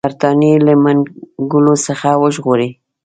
[0.05, 2.69] برټانیې له منګولو څخه وژغوري.